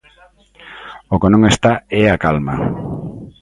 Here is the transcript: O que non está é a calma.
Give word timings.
O 1.13 1.15
que 1.21 1.29
non 1.33 1.41
está 1.51 1.73
é 2.01 2.03
a 2.09 2.17
calma. 2.23 2.55